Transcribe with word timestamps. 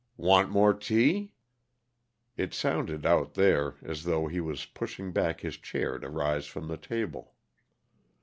"Want 0.17 0.49
more 0.49 0.73
tea?" 0.73 1.33
It 2.35 2.55
sounded, 2.55 3.05
out 3.05 3.35
there, 3.35 3.75
as 3.83 4.03
though 4.03 4.25
he 4.25 4.41
was 4.41 4.65
pushing 4.65 5.11
back 5.11 5.41
his 5.41 5.57
chair 5.57 5.99
to 5.99 6.09
rise 6.09 6.47
from 6.47 6.67
the 6.69 6.77
table. 6.77 7.35